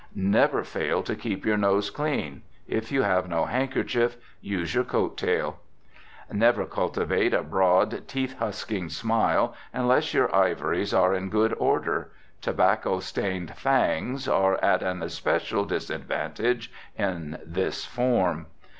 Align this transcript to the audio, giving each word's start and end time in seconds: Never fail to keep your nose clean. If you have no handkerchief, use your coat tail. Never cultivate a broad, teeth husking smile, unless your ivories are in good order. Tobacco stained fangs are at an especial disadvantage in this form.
Never 0.15 0.63
fail 0.63 1.03
to 1.03 1.15
keep 1.15 1.45
your 1.45 1.57
nose 1.57 1.91
clean. 1.91 2.41
If 2.67 2.91
you 2.91 3.03
have 3.03 3.29
no 3.29 3.45
handkerchief, 3.45 4.17
use 4.41 4.73
your 4.73 4.83
coat 4.83 5.15
tail. 5.15 5.59
Never 6.33 6.65
cultivate 6.65 7.35
a 7.35 7.43
broad, 7.43 8.07
teeth 8.07 8.39
husking 8.39 8.89
smile, 8.89 9.53
unless 9.71 10.11
your 10.15 10.35
ivories 10.35 10.91
are 10.91 11.13
in 11.13 11.29
good 11.29 11.53
order. 11.55 12.11
Tobacco 12.41 12.99
stained 12.99 13.55
fangs 13.55 14.27
are 14.27 14.55
at 14.65 14.81
an 14.81 15.03
especial 15.03 15.65
disadvantage 15.65 16.71
in 16.97 17.37
this 17.45 17.85
form. 17.85 18.47